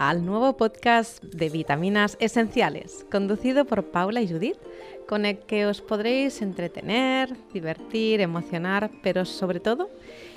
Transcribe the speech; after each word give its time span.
al 0.00 0.24
nuevo 0.24 0.56
podcast 0.56 1.22
de 1.22 1.50
vitaminas 1.50 2.16
esenciales, 2.20 3.04
conducido 3.12 3.66
por 3.66 3.90
Paula 3.90 4.22
y 4.22 4.28
Judith, 4.28 4.56
con 5.06 5.26
el 5.26 5.38
que 5.40 5.66
os 5.66 5.82
podréis 5.82 6.40
entretener, 6.40 7.36
divertir, 7.52 8.22
emocionar, 8.22 8.90
pero 9.02 9.26
sobre 9.26 9.60
todo 9.60 9.90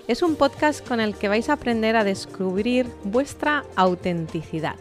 es 0.09 0.21
un 0.21 0.35
podcast 0.35 0.85
con 0.85 0.99
el 0.99 1.15
que 1.15 1.29
vais 1.29 1.47
a 1.47 1.53
aprender 1.53 1.95
a 1.95 2.03
descubrir 2.03 2.87
vuestra 3.05 3.63
autenticidad. 3.77 4.75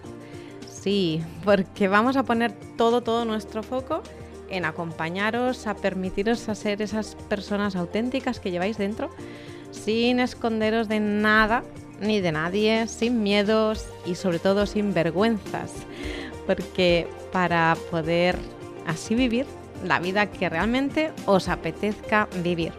Sí, 0.68 1.22
porque 1.44 1.86
vamos 1.86 2.16
a 2.16 2.24
poner 2.24 2.52
todo, 2.76 3.02
todo 3.02 3.24
nuestro 3.24 3.62
foco 3.62 4.02
en 4.50 4.64
acompañaros, 4.64 5.68
a 5.68 5.76
permitiros 5.76 6.48
a 6.48 6.56
ser 6.56 6.82
esas 6.82 7.14
personas 7.28 7.76
auténticas 7.76 8.40
que 8.40 8.50
lleváis 8.50 8.78
dentro, 8.78 9.10
sin 9.70 10.18
esconderos 10.18 10.88
de 10.88 10.98
nada 10.98 11.62
ni 12.02 12.20
de 12.20 12.32
nadie, 12.32 12.86
sin 12.88 13.22
miedos 13.22 13.86
y 14.04 14.16
sobre 14.16 14.38
todo 14.38 14.66
sin 14.66 14.92
vergüenzas, 14.92 15.72
porque 16.46 17.06
para 17.32 17.76
poder 17.90 18.36
así 18.86 19.14
vivir 19.14 19.46
la 19.84 19.98
vida 20.00 20.26
que 20.26 20.48
realmente 20.48 21.12
os 21.26 21.48
apetezca 21.48 22.28
vivir. 22.42 22.72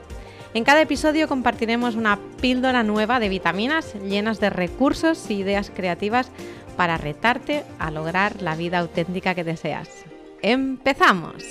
En 0.54 0.64
cada 0.64 0.82
episodio 0.82 1.28
compartiremos 1.28 1.96
una 1.96 2.20
píldora 2.40 2.84
nueva 2.84 3.20
de 3.20 3.30
vitaminas 3.30 3.96
llenas 3.96 4.40
de 4.40 4.52
recursos 4.52 5.28
e 5.30 5.34
ideas 5.34 5.72
creativas 5.74 6.30
para 6.78 6.98
retarte 6.98 7.64
a 7.80 7.90
lograr 7.90 8.42
la 8.42 8.56
vida 8.56 8.80
auténtica 8.80 9.34
que 9.34 9.44
deseas. 9.44 9.90
¡Empezamos! 10.42 11.44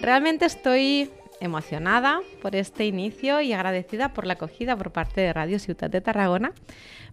Realmente 0.00 0.46
estoy 0.46 1.10
emocionada 1.40 2.20
por 2.42 2.56
este 2.56 2.86
inicio 2.86 3.40
y 3.40 3.52
agradecida 3.52 4.12
por 4.12 4.26
la 4.26 4.34
acogida 4.34 4.76
por 4.76 4.92
parte 4.92 5.20
de 5.20 5.32
Radio 5.32 5.58
Ciudad 5.58 5.90
de 5.90 6.00
Tarragona, 6.00 6.52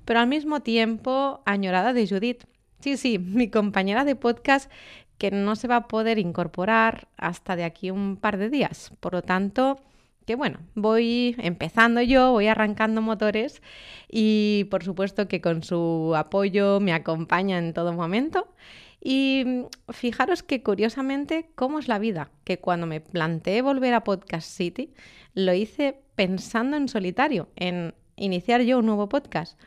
pero 0.05 0.19
al 0.19 0.27
mismo 0.27 0.61
tiempo 0.61 1.41
añorada 1.45 1.93
de 1.93 2.07
Judith. 2.07 2.45
Sí, 2.79 2.97
sí, 2.97 3.19
mi 3.19 3.49
compañera 3.49 4.03
de 4.03 4.15
podcast 4.15 4.71
que 5.17 5.31
no 5.31 5.55
se 5.55 5.67
va 5.67 5.77
a 5.77 5.87
poder 5.87 6.19
incorporar 6.19 7.07
hasta 7.17 7.55
de 7.55 7.63
aquí 7.63 7.91
un 7.91 8.17
par 8.17 8.37
de 8.37 8.49
días. 8.49 8.91
Por 8.99 9.13
lo 9.13 9.21
tanto, 9.21 9.79
que 10.25 10.35
bueno, 10.35 10.59
voy 10.73 11.35
empezando 11.39 12.01
yo, 12.01 12.31
voy 12.31 12.47
arrancando 12.47 13.01
motores 13.01 13.61
y 14.09 14.67
por 14.71 14.83
supuesto 14.83 15.27
que 15.27 15.41
con 15.41 15.63
su 15.63 16.13
apoyo 16.15 16.79
me 16.79 16.93
acompaña 16.93 17.57
en 17.57 17.73
todo 17.73 17.93
momento. 17.93 18.47
Y 19.07 19.43
mm, 19.45 19.93
fijaros 19.93 20.41
que 20.41 20.63
curiosamente, 20.63 21.47
¿cómo 21.53 21.77
es 21.77 21.87
la 21.87 21.99
vida? 21.99 22.31
Que 22.43 22.57
cuando 22.57 22.87
me 22.87 23.01
planteé 23.01 23.61
volver 23.61 23.93
a 23.93 24.03
Podcast 24.03 24.49
City, 24.49 24.95
lo 25.35 25.53
hice 25.53 25.99
pensando 26.15 26.75
en 26.75 26.87
solitario, 26.87 27.47
en 27.55 27.93
iniciar 28.15 28.61
yo 28.61 28.79
un 28.79 28.87
nuevo 28.87 29.07
podcast. 29.07 29.59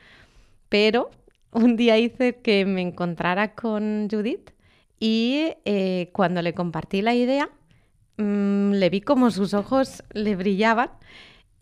Pero 0.69 1.11
un 1.53 1.77
día 1.77 1.97
hice 1.99 2.39
que 2.39 2.65
me 2.65 2.83
encontrara 2.83 3.55
con 3.55 4.09
Judith 4.11 4.51
y 4.99 5.53
eh, 5.65 6.11
cuando 6.13 6.43
le 6.43 6.53
compartí 6.53 7.01
la 7.01 7.15
idea, 7.15 7.49
mmm, 8.17 8.73
le 8.73 8.91
vi 8.91 9.01
como 9.03 9.31
sus 9.31 9.55
ojos 9.55 10.03
le 10.15 10.35
brillaban 10.35 10.91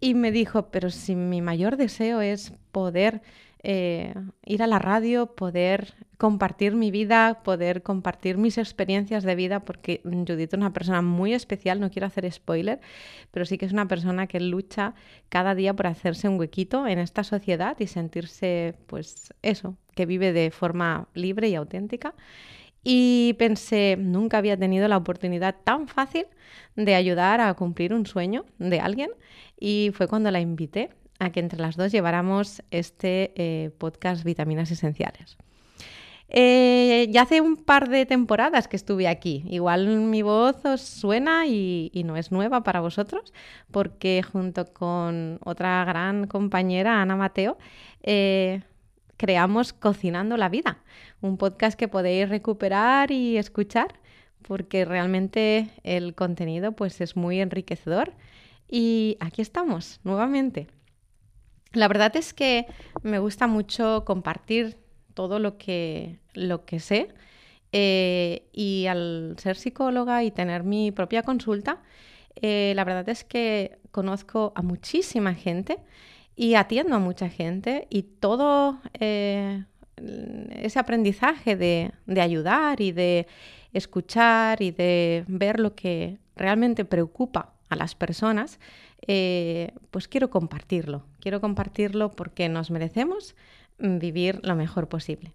y 0.01 0.15
me 0.15 0.33
dijo, 0.33 0.71
pero 0.71 0.89
si 0.89 1.15
mi 1.15 1.43
mayor 1.43 1.77
deseo 1.77 2.23
es 2.23 2.55
poder 2.73 3.21
eh, 3.63 4.15
ir 4.45 4.63
a 4.63 4.67
la 4.67 4.79
radio, 4.79 5.35
poder 5.35 5.95
compartir 6.19 6.75
mi 6.75 6.91
vida, 6.91 7.43
poder 7.43 7.83
compartir 7.83 8.39
mis 8.39 8.59
experiencias 8.59 9.25
de 9.25 9.35
vida, 9.35 9.61
porque 9.61 10.01
Judith 10.05 10.53
es 10.53 10.59
una 10.59 10.73
persona 10.73 11.03
muy 11.03 11.35
especial, 11.35 11.81
no 11.81 11.91
quiero 11.91 12.07
hacer 12.07 12.31
spoiler, 12.31 12.81
pero 13.31 13.45
sí 13.45 13.59
que 13.59 13.67
es 13.67 13.73
una 13.73 13.89
persona 13.89 14.27
que 14.27 14.41
lucha 14.41 14.95
cada 15.29 15.55
día 15.55 15.75
por 15.75 15.87
hacerse 15.87 16.29
un 16.29 16.39
huequito 16.39 16.87
en 16.87 16.99
esta 16.99 17.25
sociedad 17.25 17.77
y 17.81 17.87
sentirse, 17.87 18.75
pues 18.87 19.35
eso, 19.43 19.77
que 19.95 20.07
vive 20.07 20.33
de 20.33 20.51
forma 20.51 21.09
libre 21.15 21.49
y 21.49 21.55
auténtica. 21.55 22.15
Y 22.85 23.35
pensé, 23.39 23.97
nunca 23.99 24.39
había 24.39 24.57
tenido 24.57 24.87
la 24.87 24.97
oportunidad 24.97 25.57
tan 25.65 25.89
fácil 25.89 26.27
de 26.77 26.95
ayudar 26.95 27.41
a 27.41 27.53
cumplir 27.55 27.93
un 27.93 28.07
sueño 28.07 28.45
de 28.59 28.79
alguien 28.79 29.11
y 29.59 29.91
fue 29.93 30.07
cuando 30.07 30.31
la 30.31 30.41
invité 30.41 30.91
a 31.19 31.31
que 31.31 31.41
entre 31.41 31.61
las 31.61 31.77
dos 31.77 31.93
lleváramos 31.93 32.63
este 32.71 33.33
eh, 33.37 33.71
podcast 33.79 34.25
Vitaminas 34.25 34.71
Esenciales. 34.71 35.37
Eh, 36.29 37.07
ya 37.11 37.23
hace 37.23 37.41
un 37.41 37.57
par 37.57 37.89
de 37.89 38.05
temporadas 38.05 38.67
que 38.69 38.77
estuve 38.77 39.07
aquí. 39.07 39.45
Igual 39.49 39.87
mi 39.87 40.23
voz 40.23 40.65
os 40.65 40.81
suena 40.81 41.47
y, 41.47 41.91
no 42.05 42.17
es 42.17 42.33
nueva 42.33 42.63
para 42.63 42.81
vosotros, 42.81 43.33
porque 43.71 44.23
junto 44.23 44.67
con 44.73 45.39
otra 45.45 45.85
gran 45.85 46.27
compañera, 46.27 47.01
Ana 47.01 47.17
Mateo, 47.17 47.59
eh, 48.03 48.63
creamos 49.17 49.73
Cocinando 49.73 50.37
la 50.37 50.49
Vida, 50.49 50.79
un 51.21 51.37
podcast 51.37 51.79
que 51.79 51.89
podéis 51.89 52.29
recuperar 52.29 53.11
y 53.13 53.37
escuchar, 53.39 53.95
porque 54.43 54.85
realmente 54.85 55.71
el 55.85 56.15
contenido 56.15 56.73
pues, 56.73 57.01
es 57.01 57.17
muy 57.17 57.41
enriquecedor. 57.41 58.13
Y 58.69 59.17
aquí 59.21 59.43
estamos, 59.43 60.01
nuevamente. 60.03 60.67
La 61.77 61.89
verdad 61.89 62.17
es 62.17 62.33
que 62.33 62.65
me 63.03 63.19
gusta 63.19 63.47
mucho 63.47 64.05
compartir 64.07 64.79
todo 65.13 65.39
lo 65.39 65.59
que, 65.59 66.19
lo 66.33 66.65
que 66.65 66.81
sé 66.81 67.09
eh, 67.71 68.49
y 68.51 68.87
al 68.87 69.37
ser 69.39 69.57
psicóloga 69.57 70.25
y 70.25 70.31
tener 70.31 70.65
mi 70.65 70.91
propia 70.91 71.23
consulta, 71.23 71.83
eh, 72.37 72.73
la 72.75 72.85
verdad 72.85 73.07
es 73.11 73.25
que 73.25 73.79
conozco 73.91 74.55
a 74.55 74.63
muchísima 74.63 75.35
gente 75.35 75.77
y 76.35 76.55
atiendo 76.55 76.97
a 76.97 76.99
mucha 76.99 77.29
gente 77.29 77.87
y 77.91 78.05
todo 78.05 78.81
eh, 78.99 79.65
ese 80.53 80.79
aprendizaje 80.79 81.57
de, 81.57 81.93
de 82.07 82.21
ayudar 82.23 82.81
y 82.81 82.93
de 82.93 83.27
escuchar 83.75 84.63
y 84.63 84.71
de 84.71 85.25
ver 85.27 85.61
lo 85.61 85.75
que 85.75 86.17
realmente 86.37 86.87
preocupa 86.87 87.56
a 87.69 87.77
las 87.77 87.95
personas, 87.95 88.59
eh, 89.07 89.73
pues 89.91 90.09
quiero 90.09 90.31
compartirlo. 90.31 91.05
Quiero 91.21 91.41
compartirlo 91.41 92.13
porque 92.13 92.49
nos 92.49 92.71
merecemos 92.71 93.35
vivir 93.79 94.41
lo 94.43 94.55
mejor 94.55 94.89
posible. 94.89 95.33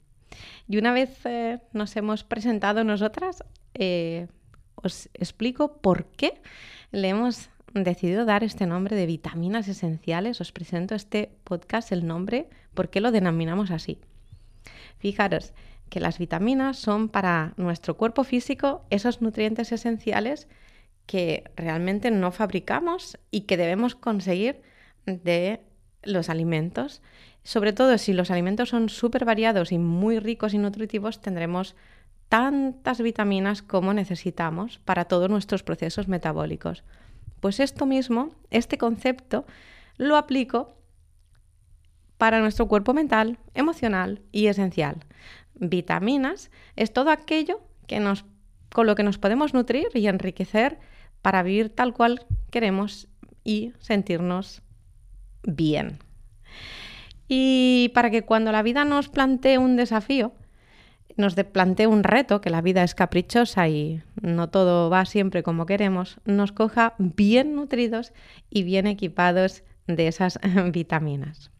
Y 0.67 0.77
una 0.77 0.93
vez 0.93 1.25
eh, 1.25 1.59
nos 1.73 1.95
hemos 1.95 2.23
presentado 2.23 2.83
nosotras, 2.83 3.43
eh, 3.73 4.27
os 4.75 5.09
explico 5.13 5.77
por 5.77 6.05
qué 6.05 6.41
le 6.91 7.09
hemos 7.09 7.49
decidido 7.73 8.25
dar 8.25 8.43
este 8.43 8.65
nombre 8.65 8.95
de 8.95 9.05
vitaminas 9.05 9.67
esenciales. 9.67 10.41
Os 10.41 10.51
presento 10.51 10.95
este 10.95 11.31
podcast, 11.43 11.91
el 11.91 12.07
nombre, 12.07 12.49
por 12.73 12.89
qué 12.89 13.01
lo 13.01 13.11
denominamos 13.11 13.71
así. 13.71 13.99
Fijaros 14.97 15.53
que 15.89 15.99
las 15.99 16.19
vitaminas 16.19 16.77
son 16.77 17.09
para 17.09 17.53
nuestro 17.57 17.97
cuerpo 17.97 18.23
físico 18.23 18.85
esos 18.89 19.21
nutrientes 19.21 19.71
esenciales 19.71 20.47
que 21.05 21.51
realmente 21.55 22.11
no 22.11 22.31
fabricamos 22.31 23.17
y 23.31 23.41
que 23.41 23.57
debemos 23.57 23.95
conseguir 23.95 24.61
de 25.05 25.61
los 26.03 26.29
alimentos. 26.29 27.01
Sobre 27.43 27.73
todo 27.73 27.97
si 27.97 28.13
los 28.13 28.31
alimentos 28.31 28.69
son 28.69 28.89
súper 28.89 29.25
variados 29.25 29.71
y 29.71 29.77
muy 29.77 30.19
ricos 30.19 30.53
y 30.53 30.57
nutritivos, 30.57 31.21
tendremos 31.21 31.75
tantas 32.29 33.01
vitaminas 33.01 33.61
como 33.61 33.93
necesitamos 33.93 34.79
para 34.79 35.05
todos 35.05 35.29
nuestros 35.29 35.63
procesos 35.63 36.07
metabólicos. 36.07 36.83
Pues 37.41 37.59
esto 37.59 37.85
mismo, 37.85 38.29
este 38.51 38.77
concepto, 38.77 39.45
lo 39.97 40.15
aplico 40.15 40.77
para 42.17 42.39
nuestro 42.39 42.67
cuerpo 42.67 42.93
mental, 42.93 43.39
emocional 43.55 44.21
y 44.31 44.45
esencial. 44.45 45.03
Vitaminas 45.55 46.51
es 46.75 46.93
todo 46.93 47.09
aquello 47.09 47.61
que 47.87 47.99
nos, 47.99 48.25
con 48.73 48.87
lo 48.87 48.95
que 48.95 49.03
nos 49.03 49.17
podemos 49.17 49.53
nutrir 49.53 49.87
y 49.93 50.07
enriquecer 50.07 50.79
para 51.21 51.43
vivir 51.43 51.69
tal 51.69 51.93
cual 51.93 52.25
queremos 52.49 53.07
y 53.43 53.73
sentirnos 53.79 54.61
bien. 55.43 55.99
Y 57.27 57.91
para 57.93 58.09
que 58.11 58.23
cuando 58.23 58.51
la 58.51 58.63
vida 58.63 58.83
nos 58.85 59.09
plantee 59.09 59.57
un 59.57 59.75
desafío, 59.75 60.33
nos 61.17 61.35
plantee 61.35 61.87
un 61.87 62.03
reto, 62.03 62.41
que 62.41 62.49
la 62.49 62.61
vida 62.61 62.83
es 62.83 62.95
caprichosa 62.95 63.67
y 63.67 64.01
no 64.21 64.49
todo 64.49 64.89
va 64.89 65.05
siempre 65.05 65.43
como 65.43 65.65
queremos, 65.65 66.19
nos 66.25 66.51
coja 66.51 66.93
bien 66.97 67.55
nutridos 67.55 68.13
y 68.49 68.63
bien 68.63 68.87
equipados 68.87 69.63
de 69.87 70.07
esas 70.07 70.39
vitaminas. 70.71 71.51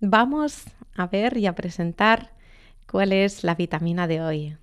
vamos 0.00 0.64
a 0.94 1.06
ver 1.06 1.36
y 1.36 1.46
a 1.46 1.54
presentar 1.54 2.35
cuál 2.90 3.12
es 3.12 3.44
la 3.44 3.54
vitamina 3.54 4.06
de 4.06 4.20
hoy. 4.20 4.56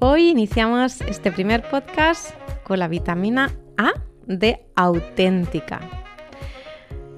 Hoy 0.00 0.28
iniciamos 0.28 1.00
este 1.02 1.32
primer 1.32 1.68
podcast 1.68 2.30
con 2.62 2.78
la 2.78 2.88
vitamina 2.88 3.52
A 3.76 3.92
de 4.26 4.66
auténtica. 4.76 5.80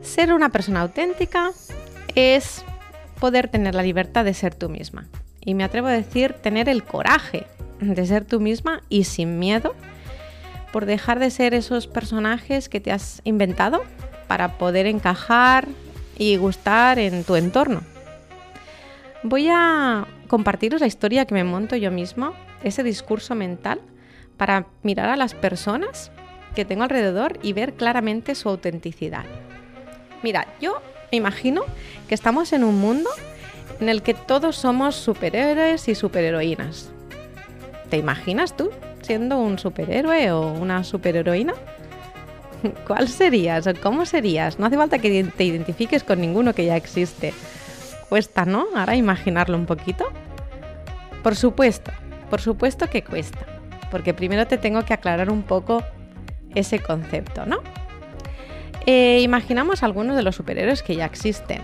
Ser 0.00 0.32
una 0.32 0.50
persona 0.50 0.82
auténtica 0.82 1.50
es 2.14 2.64
poder 3.20 3.48
tener 3.48 3.74
la 3.74 3.82
libertad 3.82 4.24
de 4.24 4.34
ser 4.34 4.54
tú 4.54 4.68
misma. 4.68 5.08
Y 5.40 5.54
me 5.54 5.64
atrevo 5.64 5.88
a 5.88 5.92
decir 5.92 6.32
tener 6.34 6.68
el 6.68 6.84
coraje 6.84 7.46
de 7.80 8.06
ser 8.06 8.24
tú 8.24 8.40
misma 8.40 8.82
y 8.88 9.04
sin 9.04 9.38
miedo 9.38 9.74
por 10.76 10.84
dejar 10.84 11.20
de 11.20 11.30
ser 11.30 11.54
esos 11.54 11.86
personajes 11.86 12.68
que 12.68 12.80
te 12.80 12.92
has 12.92 13.22
inventado 13.24 13.82
para 14.28 14.58
poder 14.58 14.84
encajar 14.84 15.68
y 16.18 16.36
gustar 16.36 16.98
en 16.98 17.24
tu 17.24 17.34
entorno. 17.34 17.80
Voy 19.22 19.48
a 19.50 20.06
compartiros 20.28 20.82
la 20.82 20.86
historia 20.86 21.24
que 21.24 21.32
me 21.32 21.44
monto 21.44 21.76
yo 21.76 21.90
misma, 21.90 22.34
ese 22.62 22.82
discurso 22.82 23.34
mental, 23.34 23.80
para 24.36 24.66
mirar 24.82 25.08
a 25.08 25.16
las 25.16 25.32
personas 25.32 26.10
que 26.54 26.66
tengo 26.66 26.82
alrededor 26.82 27.38
y 27.40 27.54
ver 27.54 27.72
claramente 27.72 28.34
su 28.34 28.50
autenticidad. 28.50 29.24
Mira, 30.22 30.46
yo 30.60 30.82
me 31.10 31.16
imagino 31.16 31.62
que 32.06 32.14
estamos 32.14 32.52
en 32.52 32.64
un 32.64 32.78
mundo 32.78 33.08
en 33.80 33.88
el 33.88 34.02
que 34.02 34.12
todos 34.12 34.56
somos 34.56 34.94
superhéroes 34.94 35.88
y 35.88 35.94
superheroínas. 35.94 36.90
¿Te 37.88 37.96
imaginas 37.96 38.54
tú 38.58 38.70
siendo 39.02 39.38
un 39.38 39.58
superhéroe 39.58 40.32
o 40.32 40.52
una 40.52 40.84
superheroína? 40.84 41.54
¿Cuál 42.86 43.08
serías 43.08 43.66
o 43.66 43.74
cómo 43.74 44.06
serías? 44.06 44.58
No 44.58 44.66
hace 44.66 44.76
falta 44.76 44.98
que 44.98 45.24
te 45.24 45.44
identifiques 45.44 46.04
con 46.04 46.20
ninguno 46.20 46.54
que 46.54 46.64
ya 46.64 46.76
existe. 46.76 47.32
Cuesta, 48.08 48.44
¿no? 48.44 48.66
Ahora 48.74 48.94
imaginarlo 48.94 49.56
un 49.56 49.66
poquito. 49.66 50.04
Por 51.22 51.36
supuesto, 51.36 51.92
por 52.30 52.40
supuesto 52.40 52.88
que 52.88 53.02
cuesta. 53.02 53.46
Porque 53.90 54.14
primero 54.14 54.46
te 54.46 54.58
tengo 54.58 54.84
que 54.84 54.94
aclarar 54.94 55.30
un 55.30 55.42
poco 55.42 55.82
ese 56.54 56.80
concepto, 56.80 57.46
¿no? 57.46 57.58
Eh, 58.86 59.20
imaginamos 59.20 59.82
algunos 59.82 60.16
de 60.16 60.22
los 60.22 60.36
superhéroes 60.36 60.82
que 60.82 60.94
ya 60.96 61.04
existen. 61.04 61.62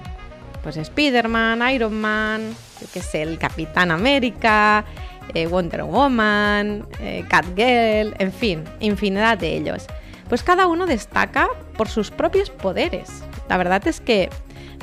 Pues 0.62 0.76
Spider-Man, 0.76 1.70
Iron 1.72 1.94
Man, 1.94 2.54
que 2.92 2.98
es 3.00 3.14
el 3.14 3.38
Capitán 3.38 3.90
América, 3.90 4.84
eh, 5.34 5.46
Wonder 5.46 5.84
Woman, 5.84 6.86
eh, 7.00 7.24
Catgirl, 7.28 8.14
en 8.18 8.32
fin, 8.32 8.64
infinidad 8.80 9.38
de 9.38 9.56
ellos. 9.56 9.86
Pues 10.28 10.42
cada 10.42 10.66
uno 10.66 10.86
destaca 10.86 11.48
por 11.76 11.88
sus 11.88 12.10
propios 12.10 12.50
poderes. 12.50 13.08
La 13.48 13.56
verdad 13.56 13.86
es 13.86 14.00
que 14.00 14.30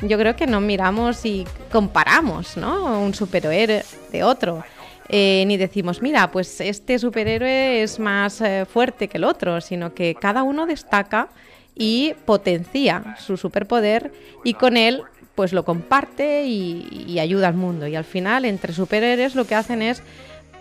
yo 0.02 0.18
creo 0.18 0.36
que 0.36 0.46
no 0.46 0.60
miramos 0.60 1.24
y 1.24 1.46
comparamos, 1.70 2.56
¿no? 2.56 3.00
Un 3.00 3.14
superhéroe 3.14 3.84
de 4.12 4.22
otro. 4.22 4.64
Eh, 5.08 5.44
ni 5.46 5.56
decimos, 5.56 6.02
mira, 6.02 6.30
pues 6.30 6.60
este 6.60 6.98
superhéroe 6.98 7.82
es 7.82 7.98
más 7.98 8.42
fuerte 8.72 9.08
que 9.08 9.18
el 9.18 9.24
otro, 9.24 9.60
sino 9.60 9.92
que 9.92 10.14
cada 10.14 10.44
uno 10.44 10.66
destaca 10.66 11.28
y 11.74 12.14
potencia 12.24 13.16
su 13.18 13.36
superpoder 13.36 14.12
y 14.44 14.54
con 14.54 14.76
él 14.76 15.02
pues 15.34 15.52
lo 15.52 15.64
comparte 15.64 16.44
y, 16.44 17.06
y 17.06 17.18
ayuda 17.18 17.48
al 17.48 17.54
mundo. 17.54 17.86
Y 17.86 17.96
al 17.96 18.04
final, 18.04 18.44
entre 18.44 18.72
superhéroes 18.72 19.34
lo 19.34 19.46
que 19.46 19.54
hacen 19.54 19.80
es 19.80 20.02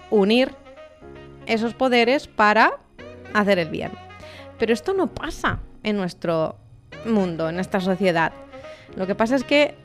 unir 0.09 0.51
esos 1.45 1.73
poderes 1.73 2.27
para 2.27 2.77
hacer 3.33 3.59
el 3.59 3.69
bien. 3.69 3.91
Pero 4.57 4.73
esto 4.73 4.93
no 4.93 5.07
pasa 5.07 5.59
en 5.83 5.97
nuestro 5.97 6.57
mundo, 7.05 7.49
en 7.49 7.55
nuestra 7.55 7.79
sociedad. 7.79 8.33
Lo 8.95 9.07
que 9.07 9.15
pasa 9.15 9.35
es 9.35 9.43
que 9.43 9.75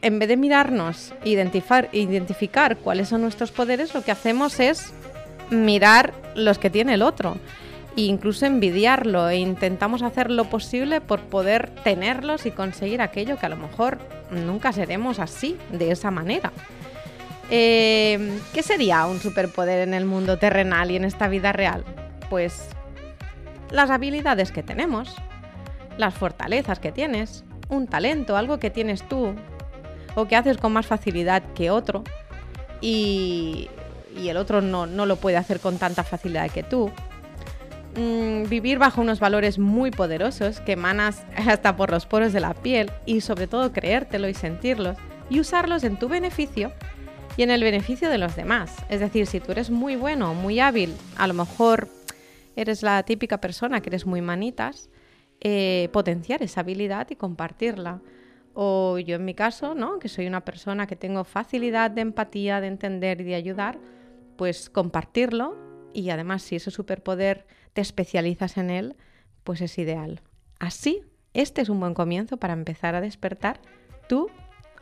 en 0.00 0.18
vez 0.18 0.28
de 0.28 0.36
mirarnos 0.36 1.14
e 1.24 1.30
identificar, 1.30 1.88
identificar 1.92 2.76
cuáles 2.76 3.08
son 3.08 3.22
nuestros 3.22 3.52
poderes, 3.52 3.94
lo 3.94 4.02
que 4.02 4.10
hacemos 4.10 4.58
es 4.58 4.92
mirar 5.50 6.12
los 6.34 6.58
que 6.58 6.70
tiene 6.70 6.94
el 6.94 7.02
otro 7.02 7.36
e 7.96 8.02
incluso 8.02 8.46
envidiarlo 8.46 9.28
e 9.28 9.36
intentamos 9.36 10.02
hacer 10.02 10.30
lo 10.30 10.46
posible 10.46 11.00
por 11.00 11.20
poder 11.20 11.70
tenerlos 11.84 12.46
y 12.46 12.50
conseguir 12.50 13.02
aquello 13.02 13.38
que 13.38 13.46
a 13.46 13.50
lo 13.50 13.56
mejor 13.56 13.98
nunca 14.30 14.72
seremos 14.72 15.18
así, 15.18 15.56
de 15.70 15.90
esa 15.90 16.10
manera. 16.10 16.52
Eh, 17.50 18.40
¿Qué 18.54 18.62
sería 18.62 19.06
un 19.06 19.20
superpoder 19.20 19.80
en 19.80 19.94
el 19.94 20.04
mundo 20.04 20.38
terrenal 20.38 20.90
y 20.90 20.96
en 20.96 21.04
esta 21.04 21.28
vida 21.28 21.52
real? 21.52 21.84
Pues 22.30 22.68
las 23.70 23.90
habilidades 23.90 24.52
que 24.52 24.62
tenemos, 24.62 25.16
las 25.96 26.14
fortalezas 26.14 26.78
que 26.78 26.92
tienes, 26.92 27.44
un 27.68 27.86
talento, 27.86 28.36
algo 28.36 28.58
que 28.58 28.70
tienes 28.70 29.06
tú 29.08 29.34
o 30.14 30.26
que 30.26 30.36
haces 30.36 30.58
con 30.58 30.72
más 30.72 30.86
facilidad 30.86 31.42
que 31.54 31.70
otro 31.70 32.04
y, 32.80 33.70
el 34.14 34.36
otro 34.36 34.60
no, 34.60 34.86
lo 34.86 35.16
puede 35.16 35.36
hacer 35.36 35.60
con 35.60 35.78
tanta 35.78 36.04
facilidad 36.04 36.50
que 36.50 36.62
tú. 36.62 36.90
Mm, 37.96 38.48
vivir 38.48 38.78
bajo 38.78 39.00
unos 39.00 39.20
valores 39.20 39.58
muy 39.58 39.90
poderosos 39.90 40.60
que 40.60 40.72
emanas 40.72 41.24
hasta 41.36 41.76
por 41.76 41.90
los 41.90 42.06
poros 42.06 42.32
de 42.32 42.40
la 42.40 42.54
piel 42.54 42.90
y 43.06 43.20
sobre 43.20 43.46
todo 43.46 43.72
creértelo 43.72 44.28
y 44.28 44.34
sentirlos 44.34 44.96
y 45.28 45.40
usarlos 45.40 45.84
en 45.84 45.98
tu 45.98 46.08
beneficio 46.08 46.72
y 47.36 47.42
en 47.42 47.50
el 47.50 47.62
beneficio 47.62 48.10
de 48.10 48.18
los 48.18 48.36
demás. 48.36 48.74
Es 48.88 49.00
decir, 49.00 49.26
si 49.26 49.40
tú 49.40 49.52
eres 49.52 49.70
muy 49.70 49.96
bueno, 49.96 50.34
muy 50.34 50.60
hábil, 50.60 50.94
a 51.16 51.26
lo 51.26 51.34
mejor 51.34 51.88
eres 52.56 52.82
la 52.82 53.02
típica 53.04 53.40
persona 53.40 53.80
que 53.80 53.88
eres 53.88 54.06
muy 54.06 54.20
manitas, 54.20 54.90
eh, 55.40 55.88
potenciar 55.92 56.42
esa 56.42 56.60
habilidad 56.60 57.08
y 57.10 57.16
compartirla. 57.16 58.00
O 58.54 58.98
yo 58.98 59.16
en 59.16 59.24
mi 59.24 59.34
caso, 59.34 59.74
¿no? 59.74 59.98
que 59.98 60.08
soy 60.08 60.26
una 60.26 60.44
persona 60.44 60.86
que 60.86 60.96
tengo 60.96 61.24
facilidad 61.24 61.90
de 61.90 62.02
empatía, 62.02 62.60
de 62.60 62.66
entender 62.66 63.20
y 63.22 63.24
de 63.24 63.34
ayudar, 63.34 63.78
pues 64.36 64.68
compartirlo 64.68 65.56
y 65.94 66.10
además 66.10 66.42
si 66.42 66.56
ese 66.56 66.70
superpoder 66.70 67.46
te 67.72 67.80
especializas 67.80 68.58
en 68.58 68.70
él, 68.70 68.96
pues 69.44 69.60
es 69.62 69.78
ideal. 69.78 70.20
Así, 70.58 71.02
este 71.32 71.62
es 71.62 71.70
un 71.70 71.80
buen 71.80 71.94
comienzo 71.94 72.36
para 72.36 72.52
empezar 72.52 72.94
a 72.94 73.00
despertar 73.00 73.60
tu 74.08 74.30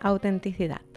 autenticidad. 0.00 0.89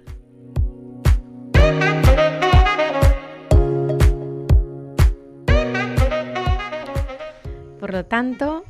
Por 7.84 7.92
lo 7.92 8.06
tanto, 8.06 8.64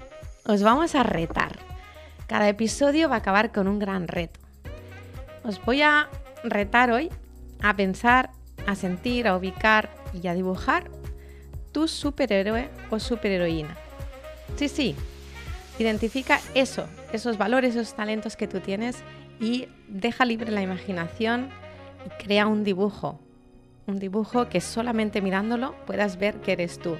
os 0.43 0.63
vamos 0.63 0.95
a 0.95 1.03
retar. 1.03 1.59
Cada 2.25 2.49
episodio 2.49 3.09
va 3.09 3.17
a 3.17 3.17
acabar 3.19 3.51
con 3.51 3.67
un 3.67 3.77
gran 3.77 4.07
reto. 4.07 4.39
Os 5.43 5.63
voy 5.63 5.83
a 5.83 6.09
retar 6.43 6.89
hoy 6.89 7.11
a 7.61 7.75
pensar, 7.75 8.31
a 8.65 8.73
sentir, 8.73 9.27
a 9.27 9.37
ubicar 9.37 9.91
y 10.19 10.25
a 10.25 10.33
dibujar 10.33 10.89
tu 11.71 11.87
superhéroe 11.87 12.71
o 12.89 12.99
superheroína. 12.99 13.77
Sí, 14.55 14.67
sí, 14.67 14.95
identifica 15.77 16.39
eso, 16.55 16.87
esos 17.11 17.37
valores, 17.37 17.75
esos 17.75 17.93
talentos 17.93 18.35
que 18.35 18.47
tú 18.47 18.61
tienes 18.61 19.03
y 19.39 19.67
deja 19.89 20.25
libre 20.25 20.49
la 20.49 20.63
imaginación 20.63 21.51
y 22.03 22.23
crea 22.23 22.47
un 22.47 22.63
dibujo. 22.63 23.19
Un 23.85 23.99
dibujo 23.99 24.49
que 24.49 24.59
solamente 24.59 25.21
mirándolo 25.21 25.75
puedas 25.85 26.17
ver 26.17 26.41
que 26.41 26.53
eres 26.53 26.79
tú 26.79 26.97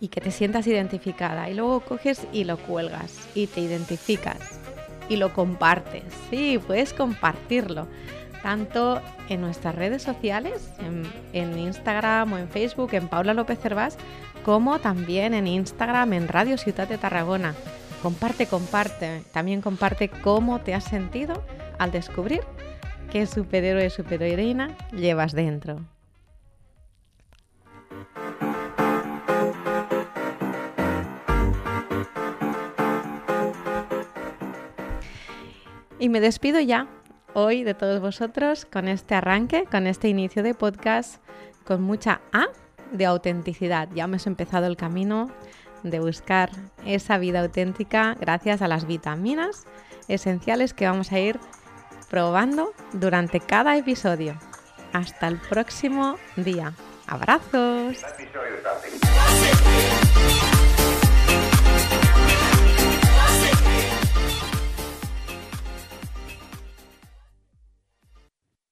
y 0.00 0.08
que 0.08 0.20
te 0.20 0.30
sientas 0.30 0.66
identificada. 0.66 1.48
Y 1.50 1.54
luego 1.54 1.80
coges 1.80 2.26
y 2.32 2.44
lo 2.44 2.56
cuelgas 2.58 3.28
y 3.34 3.46
te 3.46 3.60
identificas 3.60 4.60
y 5.08 5.16
lo 5.16 5.32
compartes. 5.32 6.04
Sí, 6.30 6.58
puedes 6.64 6.92
compartirlo. 6.92 7.88
Tanto 8.42 9.02
en 9.28 9.40
nuestras 9.40 9.74
redes 9.74 10.02
sociales, 10.02 10.70
en, 11.32 11.58
Instagram 11.58 12.32
o 12.32 12.38
en 12.38 12.48
Facebook, 12.48 12.90
en 12.92 13.08
Paula 13.08 13.34
López 13.34 13.58
Cervás, 13.58 13.96
como 14.44 14.78
también 14.78 15.34
en 15.34 15.46
Instagram, 15.46 16.12
en 16.12 16.28
Radio 16.28 16.56
Ciudad 16.56 16.88
de 16.88 16.98
Tarragona. 16.98 17.54
Comparte, 18.02 18.46
comparte. 18.46 19.22
También 19.32 19.60
comparte 19.60 20.08
cómo 20.08 20.60
te 20.60 20.72
has 20.72 20.84
sentido 20.84 21.42
al 21.78 21.90
descubrir 21.90 22.42
qué 23.10 23.26
superhéroe 23.26 23.90
superheroína 23.90 24.76
llevas 24.92 25.32
dentro. 25.32 25.84
Y 35.98 36.08
me 36.08 36.20
despido 36.20 36.60
ya 36.60 36.86
hoy 37.34 37.64
de 37.64 37.74
todos 37.74 38.00
vosotros 38.00 38.64
con 38.66 38.88
este 38.88 39.14
arranque, 39.14 39.64
con 39.70 39.86
este 39.86 40.08
inicio 40.08 40.42
de 40.42 40.54
podcast, 40.54 41.22
con 41.64 41.82
mucha 41.82 42.20
A 42.32 42.46
de 42.92 43.04
autenticidad. 43.06 43.88
Ya 43.94 44.04
hemos 44.04 44.26
empezado 44.26 44.66
el 44.66 44.76
camino 44.76 45.30
de 45.82 45.98
buscar 46.00 46.50
esa 46.84 47.18
vida 47.18 47.40
auténtica 47.40 48.16
gracias 48.20 48.62
a 48.62 48.68
las 48.68 48.86
vitaminas 48.86 49.64
esenciales 50.08 50.72
que 50.72 50.86
vamos 50.86 51.12
a 51.12 51.18
ir 51.18 51.38
probando 52.08 52.72
durante 52.92 53.40
cada 53.40 53.76
episodio. 53.76 54.38
Hasta 54.92 55.28
el 55.28 55.38
próximo 55.38 56.16
día. 56.36 56.72
Abrazos. 57.06 57.98